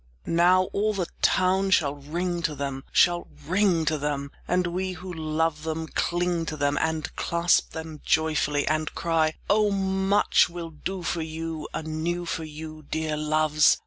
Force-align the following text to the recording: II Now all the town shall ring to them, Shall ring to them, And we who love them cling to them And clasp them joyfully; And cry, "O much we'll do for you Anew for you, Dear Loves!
II 0.27 0.33
Now 0.33 0.63
all 0.73 0.95
the 0.95 1.05
town 1.21 1.69
shall 1.69 1.93
ring 1.93 2.41
to 2.41 2.55
them, 2.55 2.83
Shall 2.91 3.27
ring 3.45 3.85
to 3.85 3.99
them, 3.99 4.31
And 4.47 4.65
we 4.65 4.93
who 4.93 5.13
love 5.13 5.61
them 5.61 5.85
cling 5.89 6.47
to 6.47 6.57
them 6.57 6.75
And 6.81 7.15
clasp 7.15 7.73
them 7.73 8.01
joyfully; 8.03 8.67
And 8.67 8.95
cry, 8.95 9.35
"O 9.47 9.69
much 9.69 10.49
we'll 10.49 10.71
do 10.71 11.03
for 11.03 11.21
you 11.21 11.67
Anew 11.71 12.25
for 12.25 12.45
you, 12.45 12.81
Dear 12.89 13.15
Loves! 13.15 13.77